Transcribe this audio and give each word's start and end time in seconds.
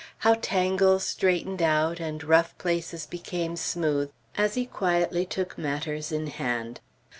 How 0.25 0.33
tangles 0.41 1.05
straightened 1.05 1.61
out, 1.61 1.99
and 1.99 2.23
rough 2.23 2.57
places 2.57 3.05
became 3.05 3.55
smooth, 3.55 4.09
as 4.35 4.55
he 4.55 4.65
quietly 4.65 5.27
took 5.27 5.59
matters 5.59 6.11
in 6.11 6.25
hand. 6.25 6.79